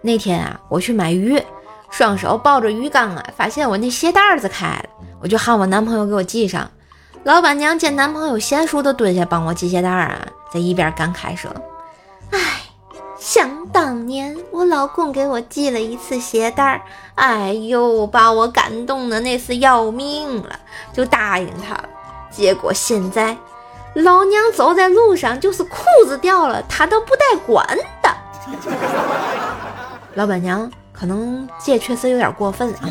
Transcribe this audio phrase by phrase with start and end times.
[0.00, 1.42] 那天啊，我去买鱼，
[1.90, 4.84] 双手抱着鱼缸啊，发现我那鞋带子开了，
[5.20, 6.70] 我就喊我男朋友给我系上。
[7.24, 11.50] 老板娘见男朋友娴熟的蹲下帮我系鞋带啊，在一边感慨说
[12.30, 12.38] ：“哎，
[13.18, 16.80] 想当年我老公给我系了一次鞋带，
[17.16, 20.58] 哎呦，把我感动的那是要命了，
[20.92, 21.88] 就答应他了。
[22.30, 23.36] 结果现在
[23.94, 27.66] 老娘走在路上，就是裤子掉了，他都不带管
[28.02, 28.14] 的。”
[30.14, 32.90] 老板娘可能这确实有点过分啊。